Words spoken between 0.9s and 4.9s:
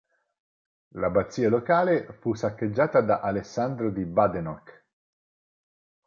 L'abbazia locale fu saccheggiata da Alessandro di Badenoch.